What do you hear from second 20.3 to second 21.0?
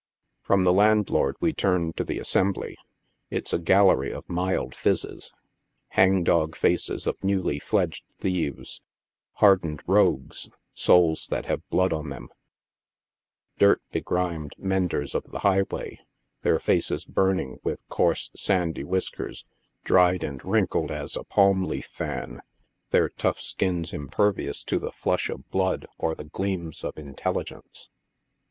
wrinkled